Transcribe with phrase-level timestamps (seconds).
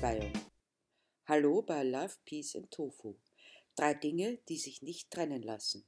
[0.00, 0.32] Entzweiung.
[1.26, 3.16] Hallo bei Love, Peace and Tofu.
[3.76, 5.86] Drei Dinge, die sich nicht trennen lassen.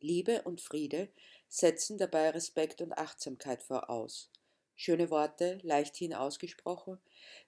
[0.00, 1.08] Liebe und Friede
[1.46, 4.32] setzen dabei Respekt und Achtsamkeit voraus.
[4.74, 6.98] Schöne Worte, leichthin ausgesprochen,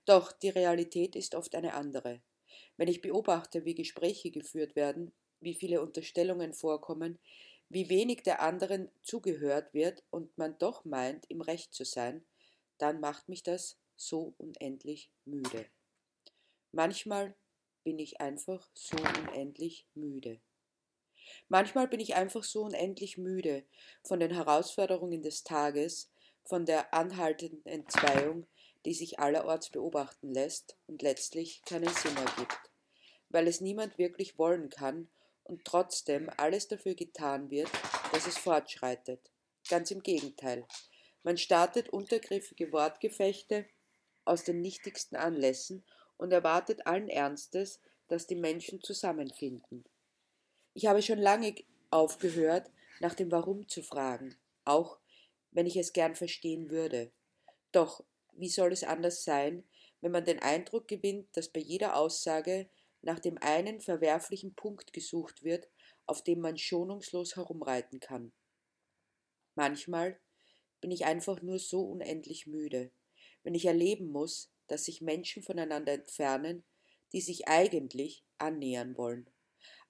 [0.05, 2.23] doch die Realität ist oft eine andere.
[2.77, 7.19] Wenn ich beobachte, wie Gespräche geführt werden, wie viele Unterstellungen vorkommen,
[7.69, 12.25] wie wenig der anderen zugehört wird und man doch meint, im Recht zu sein,
[12.79, 15.67] dann macht mich das so unendlich müde.
[16.73, 17.35] Manchmal
[17.83, 20.41] bin ich einfach so unendlich müde.
[21.49, 23.65] Manchmal bin ich einfach so unendlich müde
[24.05, 26.11] von den Herausforderungen des Tages,
[26.45, 28.47] von der anhaltenden Entzweiung,
[28.85, 32.71] die sich allerorts beobachten lässt und letztlich keinen Sinn ergibt,
[33.29, 35.11] weil es niemand wirklich wollen kann
[35.45, 37.71] und trotzdem alles dafür getan wird,
[38.13, 39.31] dass es fortschreitet.
[39.69, 40.67] Ganz im Gegenteil.
[41.23, 43.67] Man startet untergriffige Wortgefechte
[44.25, 45.85] aus den nichtigsten Anlässen
[46.21, 49.85] und erwartet allen Ernstes, dass die Menschen zusammenfinden.
[50.75, 51.55] Ich habe schon lange
[51.91, 54.99] aufgehört, nach dem Warum zu fragen, auch
[55.51, 57.11] wenn ich es gern verstehen würde.
[57.73, 58.05] Doch
[58.35, 59.65] wie soll es anders sein,
[60.03, 62.69] wenn man den Eindruck gewinnt, dass bei jeder Aussage
[63.01, 65.69] nach dem einen verwerflichen Punkt gesucht wird,
[66.05, 68.33] auf dem man schonungslos herumreiten kann.
[69.55, 70.21] Manchmal
[70.83, 72.91] bin ich einfach nur so unendlich müde,
[73.43, 76.65] wenn ich erleben muss, dass sich Menschen voneinander entfernen,
[77.13, 79.29] die sich eigentlich annähern wollen,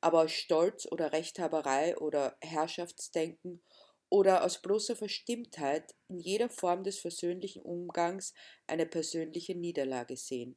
[0.01, 3.63] aber aus Stolz oder Rechthaberei oder Herrschaftsdenken
[4.09, 8.35] oder aus bloßer Verstimmtheit in jeder Form des versöhnlichen Umgangs
[8.67, 10.57] eine persönliche Niederlage sehen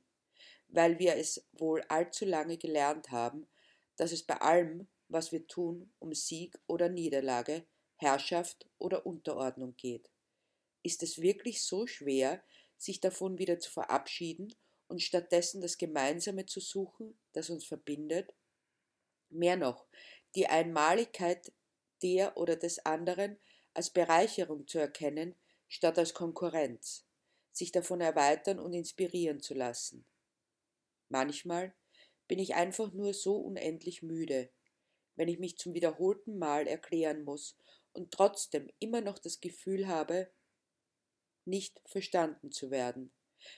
[0.74, 3.48] weil wir es wohl allzu lange gelernt haben,
[3.96, 7.66] dass es bei allem, was wir tun, um Sieg oder Niederlage,
[7.98, 10.10] Herrschaft oder Unterordnung geht.
[10.82, 12.44] Ist es wirklich so schwer,
[12.78, 14.54] sich davon wieder zu verabschieden
[14.88, 18.34] und stattdessen das Gemeinsame zu suchen, das uns verbindet?
[19.30, 19.88] Mehr noch,
[20.36, 21.52] die Einmaligkeit
[22.02, 23.40] der oder des anderen
[23.74, 25.36] als Bereicherung zu erkennen,
[25.68, 27.06] statt als Konkurrenz,
[27.52, 30.06] sich davon erweitern und inspirieren zu lassen.
[31.10, 31.74] Manchmal
[32.28, 34.50] bin ich einfach nur so unendlich müde,
[35.16, 37.58] wenn ich mich zum wiederholten Mal erklären muss
[37.94, 40.32] und trotzdem immer noch das Gefühl habe,
[41.46, 43.12] nicht verstanden zu werden,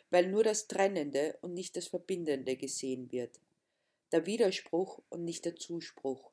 [0.09, 3.39] weil nur das Trennende und nicht das Verbindende gesehen wird.
[4.11, 6.31] Der Widerspruch und nicht der Zuspruch.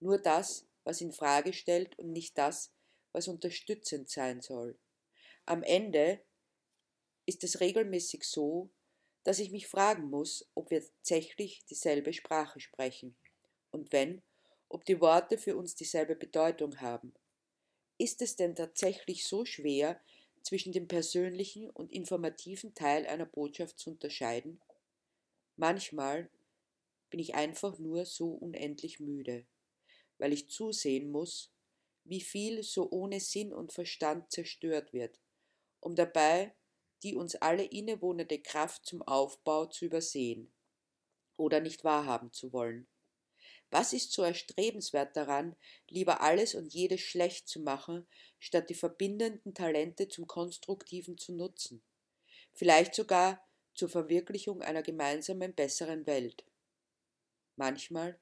[0.00, 2.72] Nur das, was in Frage stellt und nicht das,
[3.12, 4.78] was unterstützend sein soll.
[5.44, 6.20] Am Ende
[7.26, 8.70] ist es regelmäßig so,
[9.24, 13.16] dass ich mich fragen muss, ob wir tatsächlich dieselbe Sprache sprechen
[13.70, 14.22] und wenn,
[14.68, 17.14] ob die Worte für uns dieselbe Bedeutung haben.
[17.98, 20.00] Ist es denn tatsächlich so schwer,
[20.42, 24.60] zwischen dem persönlichen und informativen Teil einer Botschaft zu unterscheiden?
[25.56, 26.30] Manchmal
[27.10, 29.46] bin ich einfach nur so unendlich müde,
[30.18, 31.52] weil ich zusehen muss,
[32.04, 35.20] wie viel so ohne Sinn und Verstand zerstört wird,
[35.80, 36.54] um dabei
[37.02, 40.52] die uns alle innewohnende Kraft zum Aufbau zu übersehen
[41.36, 42.86] oder nicht wahrhaben zu wollen.
[43.72, 45.56] Was ist so erstrebenswert daran,
[45.88, 48.06] lieber alles und jedes schlecht zu machen,
[48.38, 51.82] statt die verbindenden Talente zum Konstruktiven zu nutzen?
[52.52, 53.42] Vielleicht sogar
[53.74, 56.44] zur Verwirklichung einer gemeinsamen besseren Welt.
[57.56, 58.20] Manchmal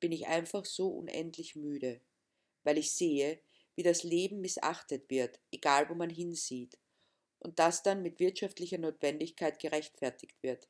[0.00, 2.00] bin ich einfach so unendlich müde,
[2.64, 3.40] weil ich sehe,
[3.76, 6.76] wie das Leben missachtet wird, egal wo man hinsieht,
[7.38, 10.66] und das dann mit wirtschaftlicher Notwendigkeit gerechtfertigt wird.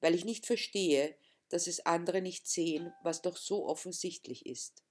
[0.00, 1.14] Weil ich nicht verstehe,
[1.48, 4.82] dass es andere nicht sehen, was doch so offensichtlich ist.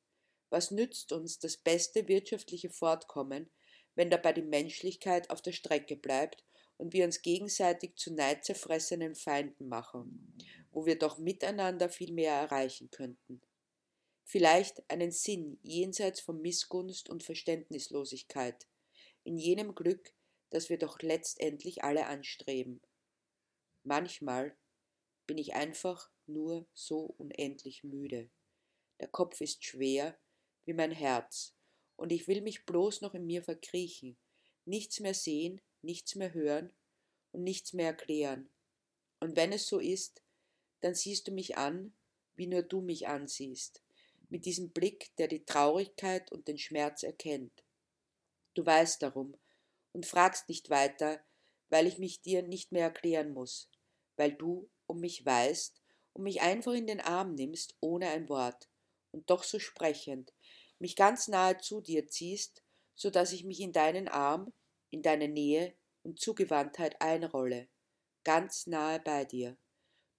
[0.49, 3.49] Was nützt uns das beste wirtschaftliche Fortkommen,
[3.95, 6.43] wenn dabei die Menschlichkeit auf der Strecke bleibt
[6.77, 10.35] und wir uns gegenseitig zu neidzerfressenen Feinden machen,
[10.71, 13.41] wo wir doch miteinander viel mehr erreichen könnten.
[14.25, 18.67] Vielleicht einen Sinn jenseits von Missgunst und Verständnislosigkeit,
[19.23, 20.13] in jenem Glück,
[20.49, 22.81] das wir doch letztendlich alle anstreben.
[23.83, 24.55] Manchmal
[25.27, 28.29] bin ich einfach nur so unendlich müde.
[28.99, 30.17] Der Kopf ist schwer
[30.65, 31.53] wie mein Herz,
[31.95, 34.17] und ich will mich bloß noch in mir verkriechen,
[34.65, 36.73] nichts mehr sehen, nichts mehr hören
[37.31, 38.49] und nichts mehr erklären.
[39.19, 40.21] Und wenn es so ist,
[40.81, 41.93] dann siehst du mich an,
[42.35, 43.83] wie nur du mich ansiehst,
[44.29, 47.63] mit diesem Blick, der die Traurigkeit und den Schmerz erkennt.
[48.53, 49.37] Du weißt darum,
[49.91, 51.23] und fragst nicht weiter,
[51.69, 53.69] weil ich mich dir nicht mehr erklären muss,
[54.15, 55.82] weil du um mich weißt
[56.13, 58.69] und mich einfach in den Arm nimmst ohne ein Wort
[59.11, 60.33] und doch so sprechend,
[60.79, 62.63] mich ganz nahe zu dir ziehst,
[62.95, 64.53] so dass ich mich in deinen Arm,
[64.89, 65.73] in deine Nähe
[66.03, 67.67] und Zugewandtheit einrolle,
[68.23, 69.57] ganz nahe bei dir,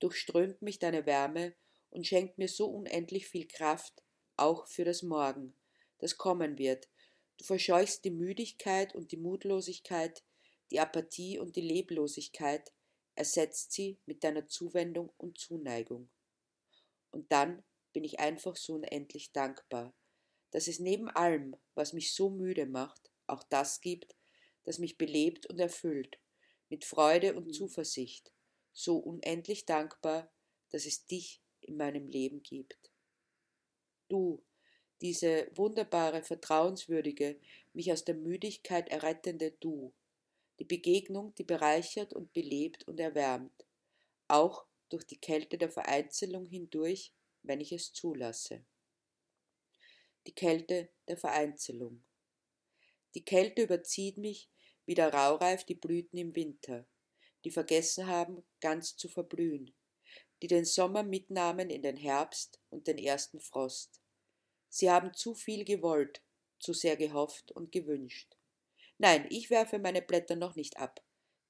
[0.00, 1.54] durchströmt mich deine Wärme
[1.90, 4.02] und schenkt mir so unendlich viel Kraft,
[4.36, 5.54] auch für das Morgen,
[5.98, 6.88] das kommen wird.
[7.38, 10.22] Du verscheuchst die Müdigkeit und die Mutlosigkeit,
[10.70, 12.72] die Apathie und die Leblosigkeit,
[13.14, 16.10] ersetzt sie mit deiner Zuwendung und Zuneigung.
[17.10, 17.62] Und dann
[17.92, 19.94] bin ich einfach so unendlich dankbar,
[20.50, 24.16] dass es neben allem, was mich so müde macht, auch das gibt,
[24.64, 26.18] das mich belebt und erfüllt,
[26.68, 27.52] mit Freude und mhm.
[27.52, 28.32] Zuversicht,
[28.72, 30.32] so unendlich dankbar,
[30.70, 32.90] dass es dich in meinem Leben gibt.
[34.08, 34.44] Du,
[35.00, 37.38] diese wunderbare, vertrauenswürdige,
[37.72, 39.92] mich aus der Müdigkeit errettende Du,
[40.58, 43.66] die Begegnung, die bereichert und belebt und erwärmt,
[44.28, 47.12] auch durch die Kälte der Vereinzelung hindurch,
[47.42, 48.64] wenn ich es zulasse.
[50.26, 52.04] Die Kälte der Vereinzelung.
[53.14, 54.48] Die Kälte überzieht mich,
[54.86, 56.86] wie der Raureif die Blüten im Winter,
[57.44, 59.74] die vergessen haben, ganz zu verblühen,
[60.42, 64.00] die den Sommer mitnahmen in den Herbst und den ersten Frost.
[64.68, 66.22] Sie haben zu viel gewollt,
[66.58, 68.36] zu sehr gehofft und gewünscht.
[68.98, 71.02] Nein, ich werfe meine Blätter noch nicht ab,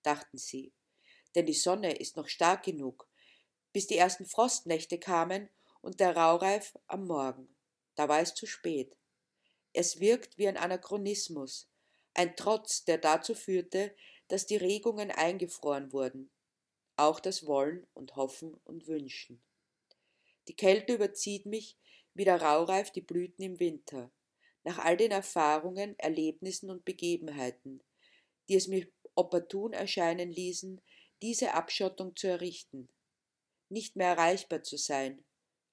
[0.02, 0.72] dachten sie,
[1.34, 3.08] denn die Sonne ist noch stark genug,
[3.72, 5.50] bis die ersten Frostnächte kamen
[5.80, 7.54] und der Raureif am Morgen.
[7.96, 8.96] Da war es zu spät.
[9.72, 11.68] Es wirkt wie ein Anachronismus,
[12.14, 13.94] ein Trotz, der dazu führte,
[14.28, 16.30] dass die Regungen eingefroren wurden,
[16.96, 19.42] auch das Wollen und Hoffen und Wünschen.
[20.48, 21.76] Die Kälte überzieht mich
[22.14, 24.12] wie der Raureif die Blüten im Winter,
[24.64, 27.82] nach all den Erfahrungen, Erlebnissen und Begebenheiten,
[28.48, 30.80] die es mir opportun erscheinen ließen,
[31.22, 32.88] diese Abschottung zu errichten,
[33.68, 35.24] nicht mehr erreichbar zu sein,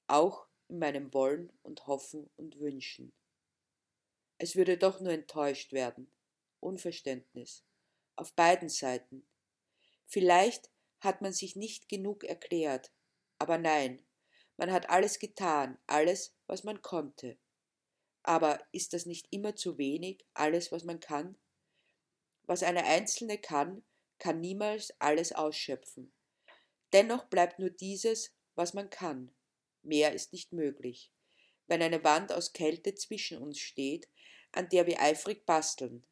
[0.08, 3.14] auch in meinem Wollen und Hoffen und Wünschen.
[4.38, 6.12] Es würde doch nur enttäuscht werden,
[6.60, 7.64] Unverständnis,
[8.16, 9.28] auf beiden Seiten.
[10.08, 12.92] Vielleicht hat man sich nicht genug erklärt,
[13.38, 14.06] aber nein,
[14.58, 17.38] man hat alles getan, alles, was man konnte.
[18.24, 21.36] Aber ist das nicht immer zu wenig, alles, was man kann?
[22.44, 23.84] Was eine Einzelne kann,
[24.20, 26.12] kann niemals alles ausschöpfen.
[26.94, 29.32] Dennoch bleibt nur dieses, was man kann.
[29.82, 31.12] Mehr ist nicht möglich.
[31.68, 34.08] Wenn eine Wand aus Kälte zwischen uns steht,
[34.52, 36.06] an der wir eifrig basteln,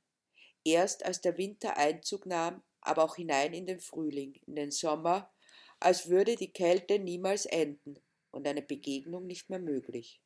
[0.63, 5.31] erst als der Winter Einzug nahm, aber auch hinein in den Frühling, in den Sommer,
[5.79, 7.99] als würde die Kälte niemals enden
[8.31, 10.21] und eine Begegnung nicht mehr möglich.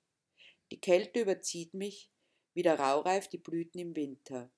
[0.73, 2.09] Die Kälte überzieht mich,
[2.55, 4.51] wie der Raureif die Blüten im Winter,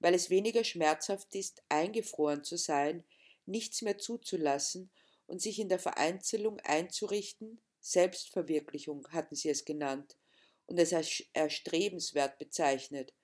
[0.00, 3.04] weil es weniger schmerzhaft ist, eingefroren zu sein,
[3.46, 4.90] nichts mehr zuzulassen
[5.28, 10.18] und sich in der Vereinzelung einzurichten, Selbstverwirklichung hatten sie es genannt
[10.66, 13.14] und es als erstrebenswert bezeichnet,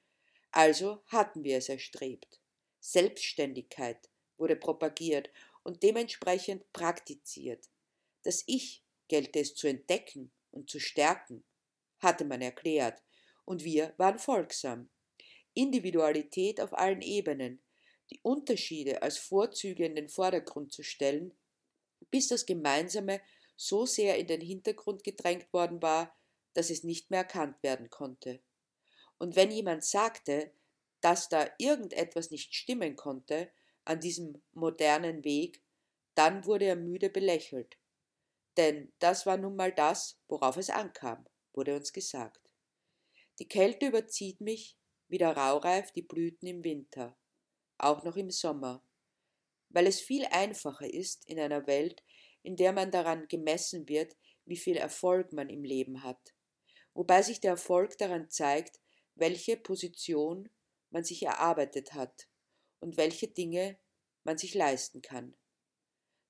[0.53, 2.41] also hatten wir es erstrebt.
[2.79, 5.31] Selbstständigkeit wurde propagiert
[5.65, 7.69] und dementsprechend praktiziert.
[8.23, 11.45] Das Ich gelte es zu entdecken und zu stärken,
[12.01, 13.03] hatte man erklärt,
[13.45, 14.91] und wir waren folgsam.
[15.55, 17.63] Individualität auf allen Ebenen,
[18.11, 21.37] die Unterschiede als Vorzüge in den Vordergrund zu stellen,
[22.11, 23.21] bis das Gemeinsame
[23.57, 26.17] so sehr in den Hintergrund gedrängt worden war,
[26.55, 28.41] dass es nicht mehr erkannt werden konnte.
[29.19, 30.53] Und wenn jemand sagte,
[31.01, 33.51] dass da irgendetwas nicht stimmen konnte
[33.85, 35.63] an diesem modernen Weg,
[36.15, 37.77] dann wurde er müde belächelt.
[38.57, 42.51] Denn das war nun mal das, worauf es ankam, wurde uns gesagt.
[43.39, 44.77] Die Kälte überzieht mich,
[45.09, 47.17] wie der Raureif die Blüten im Winter,
[47.79, 48.85] auch noch im Sommer,
[49.71, 52.03] weil es viel einfacher ist in einer Welt,
[52.43, 56.35] in der man daran gemessen wird, wie viel Erfolg man im Leben hat,
[56.95, 58.81] wobei sich der Erfolg daran zeigt,
[59.15, 60.49] welche Position
[60.91, 62.29] man sich erarbeitet hat
[62.81, 63.79] und welche Dinge
[64.25, 65.37] man sich leisten kann.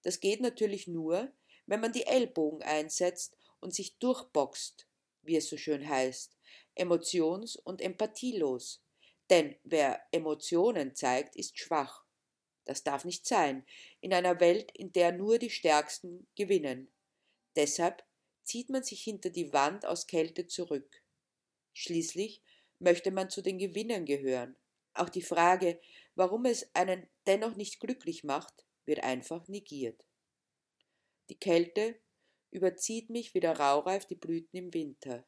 [0.03, 1.33] Das geht natürlich nur,
[1.67, 4.87] wenn man die Ellbogen einsetzt und sich durchboxt,
[5.23, 6.37] wie es so schön heißt,
[6.75, 8.83] emotions- und empathielos.
[9.29, 12.05] Denn wer Emotionen zeigt, ist schwach.
[12.65, 13.65] Das darf nicht sein,
[14.01, 16.93] in einer Welt, in der nur die Stärksten gewinnen.
[17.57, 18.05] Deshalb
[18.45, 21.03] zieht man sich hinter die Wand aus Kälte zurück.
[21.73, 22.43] Schließlich
[22.79, 24.57] möchte man zu den Gewinnern gehören.
[24.93, 25.81] Auch die Frage,
[26.15, 30.05] warum es einen dennoch nicht glücklich macht, wird einfach negiert.
[31.29, 32.01] Die Kälte
[32.51, 35.25] überzieht mich wie der Raureif die Blüten im Winter.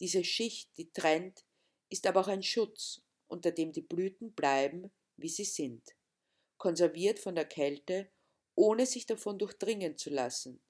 [0.00, 1.44] Diese Schicht, die trennt,
[1.88, 5.94] ist aber auch ein Schutz, unter dem die Blüten bleiben, wie sie sind,
[6.56, 8.10] konserviert von der Kälte,
[8.54, 10.60] ohne sich davon durchdringen zu lassen.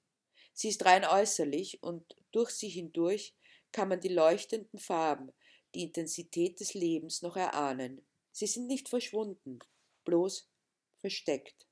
[0.53, 3.35] Sie ist rein äußerlich und durch sie hindurch
[3.71, 5.31] kann man die leuchtenden Farben,
[5.73, 8.05] die Intensität des Lebens noch erahnen.
[8.31, 9.59] Sie sind nicht verschwunden,
[10.03, 10.49] bloß
[10.99, 11.67] versteckt.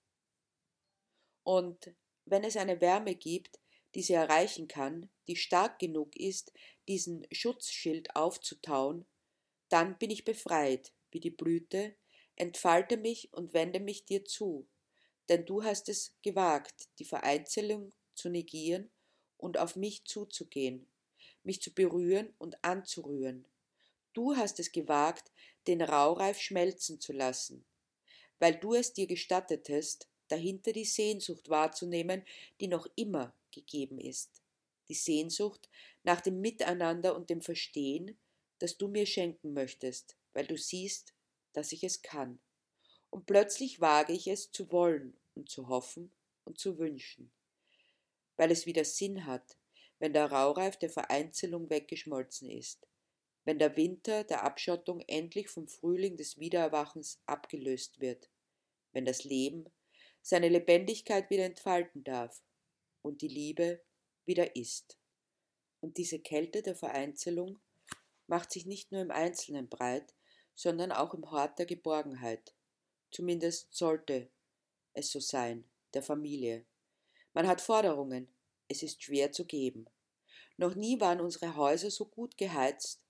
[1.44, 1.94] Und
[2.26, 3.60] wenn es eine Wärme gibt,
[3.96, 6.54] die sie erreichen kann, die stark genug ist,
[6.88, 9.06] diesen Schutzschild aufzutauen,
[9.70, 11.96] dann bin ich befreit, wie die Blüte,
[12.36, 14.68] entfalte mich und wende mich dir zu,
[15.28, 18.90] denn du hast es gewagt, die Vereinzelung zu negieren
[19.38, 20.88] und auf mich zuzugehen,
[21.44, 23.48] mich zu berühren und anzurühren.
[24.14, 25.32] Du hast es gewagt,
[25.68, 27.66] den Raureif schmelzen zu lassen,
[28.40, 32.24] weil du es dir gestattetest, dahinter die Sehnsucht wahrzunehmen,
[32.60, 34.42] die noch immer gegeben ist.
[34.88, 35.70] Die Sehnsucht
[36.04, 38.20] nach dem Miteinander und dem Verstehen,
[38.60, 41.14] das du mir schenken möchtest, weil du siehst,
[41.54, 42.40] dass ich es kann.
[43.10, 46.12] Und plötzlich wage ich es zu wollen und zu hoffen
[46.44, 47.32] und zu wünschen,
[48.36, 49.58] weil es wieder Sinn hat,
[50.00, 52.88] wenn der Raureif der Vereinzelung weggeschmolzen ist,
[53.46, 58.30] wenn der Winter der Abschottung endlich vom Frühling des Wiedererwachens abgelöst wird,
[58.92, 59.66] wenn das Leben
[60.22, 62.42] seine Lebendigkeit wieder entfalten darf
[63.02, 63.82] und die Liebe
[64.26, 64.98] wieder ist.
[65.82, 67.60] Und diese Kälte der Vereinzelung
[68.28, 70.14] macht sich nicht nur im Einzelnen breit,
[70.56, 72.54] sondern auch im Hort der Geborgenheit.
[73.12, 74.30] Zumindest sollte
[74.94, 75.64] es so sein,
[75.94, 76.66] der Familie.
[77.34, 78.28] Man hat Forderungen,
[78.68, 79.88] es ist schwer zu geben.
[80.58, 83.02] Noch nie waren unsere Häuser so gut geheizt,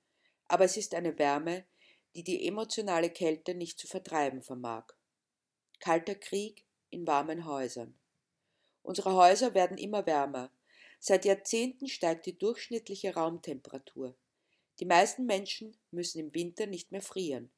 [0.47, 1.65] aber es ist eine Wärme,
[2.15, 4.85] die die emotionale Kälte nicht zu vertreiben vermag.
[5.79, 7.99] Kalter Krieg in warmen Häusern.
[8.89, 10.51] Unsere Häuser werden immer wärmer.
[10.99, 14.15] Seit Jahrzehnten steigt die durchschnittliche Raumtemperatur.
[14.79, 17.51] Die meisten Menschen müssen im Winter nicht mehr frieren.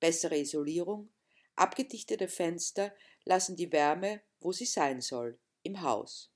[0.00, 1.08] Bessere Isolierung,
[1.54, 2.92] abgedichtete Fenster
[3.24, 6.32] lassen die Wärme, wo sie sein soll, im Haus.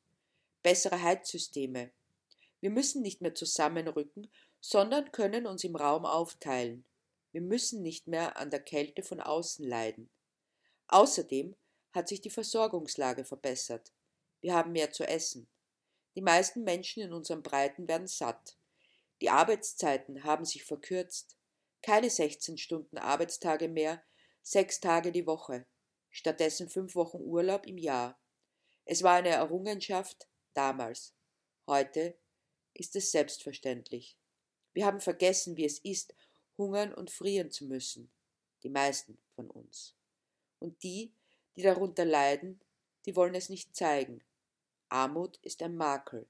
[0.63, 1.91] Bessere Heizsysteme.
[2.61, 6.85] Wir müssen nicht mehr zusammenrücken, sondern können uns im Raum aufteilen.
[7.33, 10.09] Wir müssen nicht mehr an der Kälte von außen leiden.
[10.87, 11.57] Außerdem
[11.91, 13.91] hat sich die Versorgungslage verbessert.
[14.41, 15.49] Wir haben mehr zu essen.
[16.15, 18.57] Die meisten Menschen in unseren Breiten werden satt.
[19.21, 21.37] Die Arbeitszeiten haben sich verkürzt.
[21.83, 24.03] Keine 16 Stunden Arbeitstage mehr,
[24.43, 25.67] sechs Tage die Woche.
[26.11, 28.19] Stattdessen fünf Wochen Urlaub im Jahr.
[28.85, 31.15] Es war eine Errungenschaft damals.
[31.67, 32.19] Heute
[32.75, 34.17] ist es selbstverständlich.
[34.73, 36.15] Wir haben vergessen, wie es ist,
[36.57, 38.11] hungern und frieren zu müssen.
[38.63, 39.95] Die meisten von uns.
[40.59, 41.15] Und die,
[41.57, 42.61] die darunter leiden,
[43.07, 44.23] die wollen es nicht zeigen.
[44.91, 46.29] Armut ist ein Makel.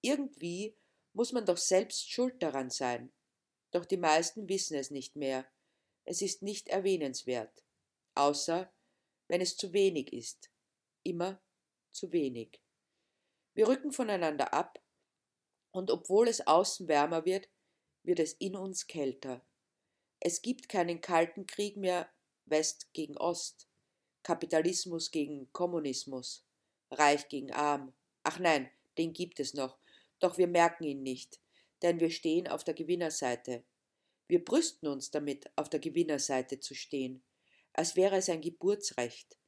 [0.00, 0.76] Irgendwie
[1.12, 3.12] muss man doch selbst schuld daran sein.
[3.70, 5.46] Doch die meisten wissen es nicht mehr.
[6.04, 7.62] Es ist nicht erwähnenswert,
[8.14, 8.72] außer
[9.26, 10.50] wenn es zu wenig ist.
[11.02, 11.40] Immer
[11.90, 12.60] zu wenig.
[13.54, 14.80] Wir rücken voneinander ab,
[15.70, 17.48] und obwohl es außen wärmer wird,
[18.02, 19.44] wird es in uns kälter.
[20.20, 22.08] Es gibt keinen kalten Krieg mehr
[22.46, 23.68] West gegen Ost.
[24.22, 26.44] Kapitalismus gegen Kommunismus,
[26.90, 27.94] Reich gegen Arm.
[28.22, 29.78] Ach nein, den gibt es noch,
[30.18, 31.40] doch wir merken ihn nicht,
[31.82, 33.64] denn wir stehen auf der Gewinnerseite.
[34.26, 37.22] Wir brüsten uns damit, auf der Gewinnerseite zu stehen,
[37.72, 39.38] als wäre es ein Geburtsrecht.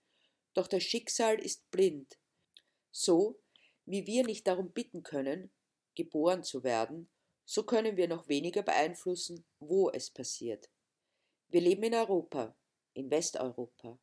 [0.54, 2.18] Doch das Schicksal ist blind.
[2.90, 3.40] So
[3.86, 5.50] wie wir nicht darum bitten können,
[5.96, 7.10] geboren zu werden,
[7.44, 10.70] so können wir noch weniger beeinflussen, wo es passiert.
[11.48, 12.56] Wir leben in Europa,
[12.94, 13.98] in Westeuropa.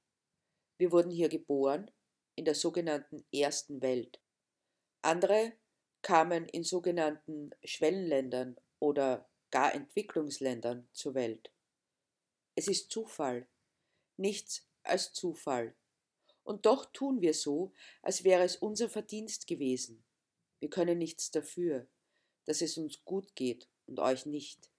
[0.77, 1.89] Wir wurden hier geboren,
[2.37, 4.21] in der sogenannten ersten Welt.
[5.01, 5.53] Andere
[6.01, 11.51] kamen in sogenannten Schwellenländern oder gar Entwicklungsländern zur Welt.
[12.55, 13.47] Es ist Zufall,
[14.17, 15.75] nichts als Zufall.
[16.43, 20.03] Und doch tun wir so, als wäre es unser Verdienst gewesen.
[20.59, 21.87] Wir können nichts dafür,
[22.45, 24.69] dass es uns gut geht und euch nicht.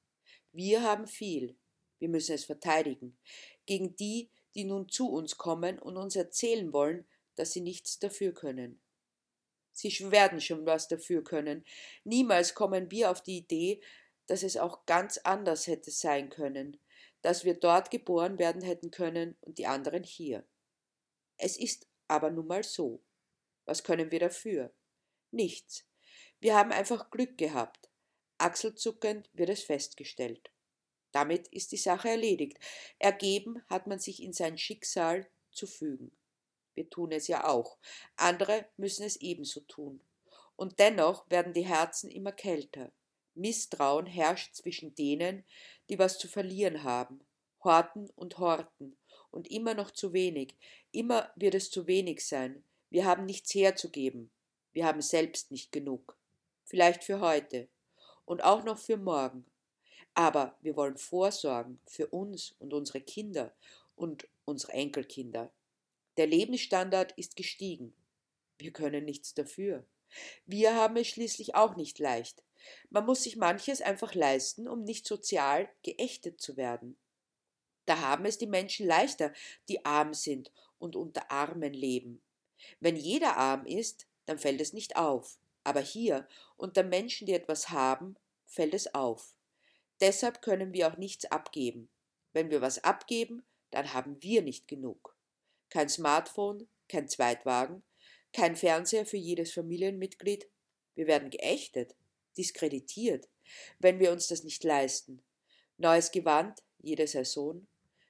[0.53, 1.57] Wir haben viel,
[1.99, 3.19] wir müssen es verteidigen,
[3.67, 7.07] gegen die, die nun zu uns kommen und uns erzählen wollen,
[7.39, 8.81] dass sie nichts dafür können.
[9.73, 11.65] Sie werden schon was dafür können.
[12.05, 13.81] Niemals kommen wir auf die Idee,
[14.27, 16.81] dass es auch ganz anders hätte sein können,
[17.23, 20.45] dass wir dort geboren werden hätten können und die anderen hier.
[21.37, 23.03] Es ist aber nun mal so.
[23.67, 24.75] Was können wir dafür?
[25.31, 25.85] Nichts.
[26.41, 27.89] Wir haben einfach Glück gehabt.
[28.39, 30.51] Achselzuckend wird es festgestellt.
[31.13, 32.59] Damit ist die Sache erledigt.
[32.99, 36.18] Ergeben hat man sich in sein Schicksal zu fügen.
[36.79, 37.77] Wir tun es ja auch.
[38.15, 40.01] Andere müssen es ebenso tun.
[40.55, 42.93] Und dennoch werden die Herzen immer kälter.
[43.35, 45.45] Misstrauen herrscht zwischen denen,
[45.89, 47.27] die was zu verlieren haben,
[47.65, 48.97] horten und horten,
[49.33, 50.57] und immer noch zu wenig,
[50.93, 52.63] immer wird es zu wenig sein.
[52.91, 54.31] Wir haben nichts herzugeben,
[54.73, 56.17] wir haben selbst nicht genug.
[56.63, 57.67] Vielleicht für heute
[58.25, 59.47] und auch noch für morgen.
[60.15, 63.53] Aber wir wollen vorsorgen für uns und unsere Kinder
[63.97, 65.53] und unsere Enkelkinder.
[66.19, 67.95] Der Lebensstandard ist gestiegen.
[68.59, 69.87] Wir können nichts dafür.
[70.47, 72.43] Wir haben es schließlich auch nicht leicht.
[72.91, 76.99] Man muss sich manches einfach leisten, um nicht sozial geächtet zu werden.
[77.87, 79.33] Da haben es die Menschen leichter,
[79.69, 82.21] die arm sind und unter Armen leben.
[82.81, 85.39] Wenn jeder arm ist, dann fällt es nicht auf.
[85.63, 89.37] Aber hier, unter Menschen, die etwas haben, fällt es auf.
[90.01, 91.89] Deshalb können wir auch nichts abgeben.
[92.33, 95.18] Wenn wir was abgeben, dann haben wir nicht genug.
[95.71, 97.83] Kein Smartphone, kein Zweitwagen,
[98.33, 100.49] kein Fernseher für jedes Familienmitglied.
[100.95, 101.95] Wir werden geächtet,
[102.37, 103.29] diskreditiert,
[103.79, 105.23] wenn wir uns das nicht leisten.
[105.77, 107.67] Neues Gewand, jede Saison,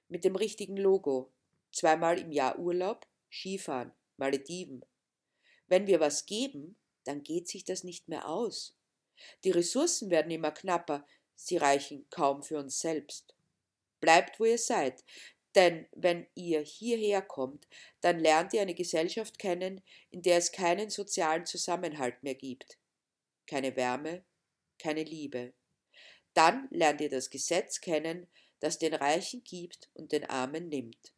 [0.09, 1.33] mit dem richtigen Logo,
[1.73, 4.85] zweimal im Jahr Urlaub, Skifahren, Malediven.
[5.67, 8.77] Wenn wir was geben, dann geht sich das nicht mehr aus.
[9.45, 13.35] Die Ressourcen werden immer knapper, sie reichen kaum für uns selbst.
[14.01, 15.05] Bleibt, wo ihr seid,
[15.59, 17.67] denn wenn ihr hierher kommt,
[18.01, 22.79] dann lernt ihr eine Gesellschaft kennen, in der es keinen sozialen Zusammenhalt mehr gibt.
[23.45, 24.25] Keine Wärme,
[24.79, 25.53] keine Liebe.
[26.33, 28.29] Dann lernt ihr das Gesetz kennen,
[28.61, 31.13] das den Reichen gibt und den Armen nimmt.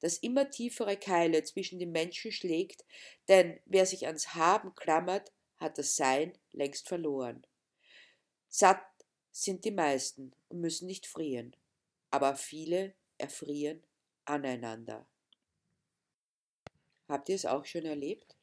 [0.00, 2.86] Das immer tiefere Keile zwischen den Menschen schlägt,
[3.28, 7.46] denn wer sich ans Haben klammert, hat das Sein längst verloren.
[8.48, 8.82] Satt
[9.30, 11.54] sind die meisten und müssen nicht frieren,
[12.10, 13.82] aber viele erfrieren
[14.24, 15.06] aneinander.
[17.08, 18.36] Habt ihr es auch schon erlebt?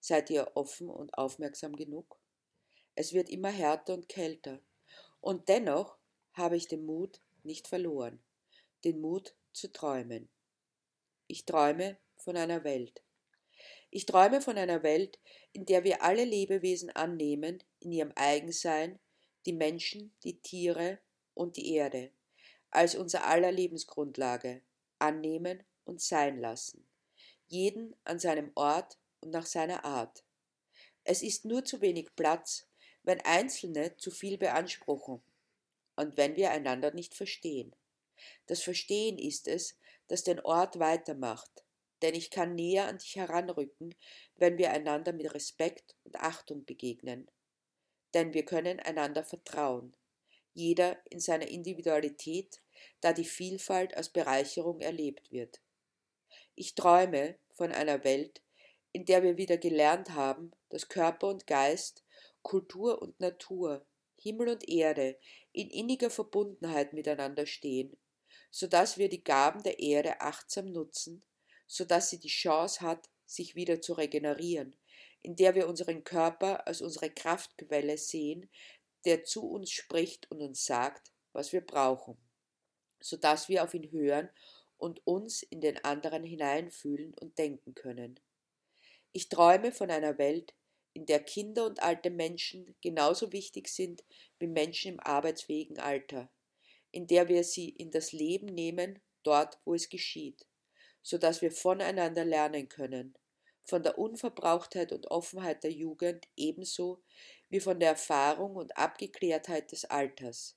[0.00, 2.18] Seid ihr offen und aufmerksam genug?
[2.94, 4.60] Es wird immer härter und kälter.
[5.20, 5.98] Und dennoch
[6.32, 8.22] habe ich den Mut nicht verloren,
[8.84, 10.28] den Mut zu träumen.
[11.26, 13.02] Ich träume von einer Welt.
[13.90, 15.18] Ich träume von einer Welt,
[15.52, 18.98] in der wir alle Lebewesen annehmen, in ihrem Eigensein,
[19.46, 21.00] die Menschen, die Tiere
[21.34, 22.12] und die Erde,
[22.70, 24.62] als unser aller Lebensgrundlage
[24.98, 26.86] annehmen und sein lassen,
[27.46, 30.24] jeden an seinem Ort und nach seiner Art.
[31.04, 32.66] Es ist nur zu wenig Platz,
[33.02, 35.22] wenn Einzelne zu viel beanspruchen
[35.96, 37.74] und wenn wir einander nicht verstehen.
[38.46, 39.76] Das Verstehen ist es,
[40.08, 41.64] das den Ort weitermacht,
[42.02, 43.94] denn ich kann näher an dich heranrücken,
[44.36, 47.30] wenn wir einander mit Respekt und Achtung begegnen.
[48.14, 49.94] Denn wir können einander vertrauen
[50.52, 52.62] jeder in seiner Individualität,
[53.00, 55.60] da die Vielfalt als Bereicherung erlebt wird.
[56.54, 58.42] Ich träume von einer Welt,
[58.92, 62.04] in der wir wieder gelernt haben, dass Körper und Geist,
[62.42, 63.86] Kultur und Natur,
[64.20, 65.18] Himmel und Erde
[65.52, 67.96] in inniger Verbundenheit miteinander stehen,
[68.50, 71.22] so dass wir die Gaben der Erde achtsam nutzen,
[71.66, 74.76] so dass sie die Chance hat, sich wieder zu regenerieren,
[75.22, 78.50] in der wir unseren Körper als unsere Kraftquelle sehen,
[79.04, 82.16] der zu uns spricht und uns sagt, was wir brauchen,
[83.00, 84.30] so dass wir auf ihn hören
[84.78, 88.20] und uns in den anderen hineinfühlen und denken können.
[89.12, 90.54] Ich träume von einer Welt,
[90.92, 94.04] in der Kinder und alte Menschen genauso wichtig sind
[94.38, 96.30] wie Menschen im arbeitsfähigen Alter,
[96.90, 100.46] in der wir sie in das Leben nehmen, dort, wo es geschieht,
[101.02, 103.14] so dass wir voneinander lernen können,
[103.62, 107.02] von der Unverbrauchtheit und Offenheit der Jugend ebenso
[107.50, 110.56] wie von der Erfahrung und Abgeklärtheit des Alters,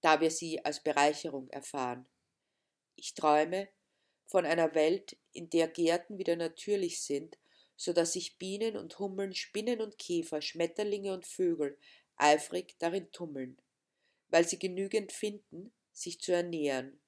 [0.00, 2.08] da wir sie als Bereicherung erfahren.
[2.96, 3.68] Ich träume
[4.26, 7.38] von einer Welt, in der Gärten wieder natürlich sind,
[7.76, 11.78] so dass sich Bienen und Hummeln, Spinnen und Käfer, Schmetterlinge und Vögel
[12.16, 13.56] eifrig darin tummeln,
[14.28, 17.00] weil sie genügend finden, sich zu ernähren,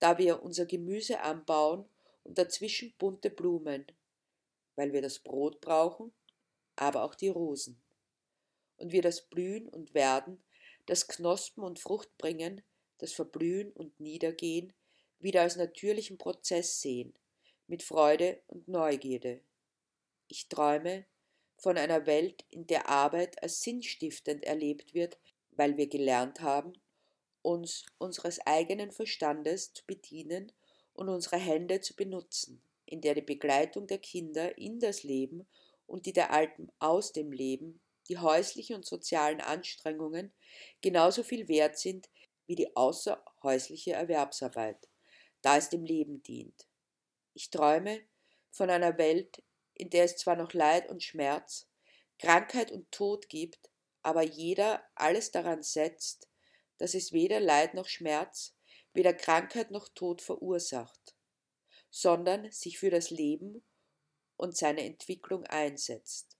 [0.00, 1.88] da wir unser Gemüse anbauen
[2.24, 3.86] und dazwischen bunte Blumen,
[4.76, 6.12] weil wir das Brot brauchen,
[6.76, 7.82] aber auch die Rosen
[8.78, 10.42] und wir das Blühen und Werden,
[10.86, 12.62] das Knospen und Fruchtbringen,
[12.98, 14.72] das Verblühen und Niedergehen
[15.20, 17.14] wieder als natürlichen Prozess sehen,
[17.66, 19.40] mit Freude und Neugierde.
[20.28, 21.04] Ich träume
[21.56, 25.18] von einer Welt, in der Arbeit als sinnstiftend erlebt wird,
[25.50, 26.72] weil wir gelernt haben,
[27.42, 30.52] uns unseres eigenen Verstandes zu bedienen
[30.94, 35.46] und unsere Hände zu benutzen, in der die Begleitung der Kinder in das Leben
[35.86, 40.32] und die der Alten aus dem Leben die häuslichen und sozialen Anstrengungen
[40.80, 42.08] genauso viel wert sind
[42.46, 44.88] wie die außerhäusliche Erwerbsarbeit,
[45.42, 46.66] da es dem Leben dient.
[47.34, 48.00] Ich träume
[48.50, 49.42] von einer Welt,
[49.74, 51.68] in der es zwar noch Leid und Schmerz,
[52.18, 53.70] Krankheit und Tod gibt,
[54.02, 56.28] aber jeder alles daran setzt,
[56.78, 58.56] dass es weder Leid noch Schmerz,
[58.92, 61.14] weder Krankheit noch Tod verursacht,
[61.90, 63.62] sondern sich für das Leben
[64.36, 66.37] und seine Entwicklung einsetzt.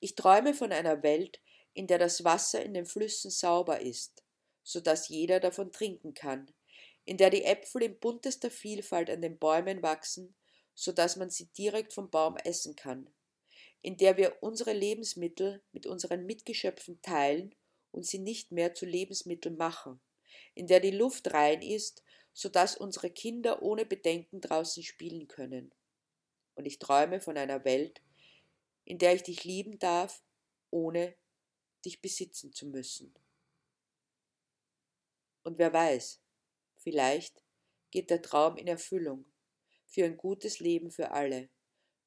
[0.00, 1.40] Ich träume von einer Welt,
[1.72, 4.22] in der das Wasser in den Flüssen sauber ist,
[4.62, 6.52] so dass jeder davon trinken kann,
[7.04, 10.34] in der die Äpfel in buntester Vielfalt an den Bäumen wachsen,
[10.74, 13.10] so dass man sie direkt vom Baum essen kann,
[13.82, 17.54] in der wir unsere Lebensmittel mit unseren Mitgeschöpfen teilen
[17.90, 20.00] und sie nicht mehr zu Lebensmitteln machen,
[20.54, 25.72] in der die Luft rein ist, so dass unsere Kinder ohne Bedenken draußen spielen können.
[26.56, 28.00] Und ich träume von einer Welt,
[28.84, 30.22] in der ich dich lieben darf,
[30.70, 31.14] ohne
[31.84, 33.14] dich besitzen zu müssen.
[35.42, 36.22] Und wer weiß,
[36.78, 37.44] vielleicht
[37.90, 39.26] geht der Traum in Erfüllung
[39.86, 41.50] für ein gutes Leben für alle.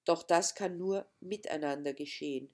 [0.05, 2.53] Doch das kann nur miteinander geschehen,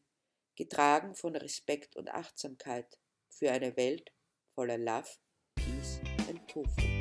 [0.55, 4.11] getragen von Respekt und Achtsamkeit für eine Welt
[4.53, 5.09] voller Love,
[5.55, 6.92] Peace and Tofu.